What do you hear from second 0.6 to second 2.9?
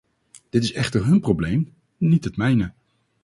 is echter hun probleem, niet het mijne.